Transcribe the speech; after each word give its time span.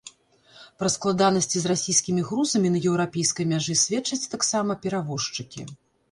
Пра 0.83 0.87
складанасці 0.93 1.57
з 1.65 1.69
расійскімі 1.71 2.21
грузамі 2.29 2.71
на 2.75 2.79
еўрапейскай 2.91 3.45
мяжы 3.51 3.75
сведчаць 3.83 4.29
таксама 4.33 4.77
перавозчыкі. 4.87 5.67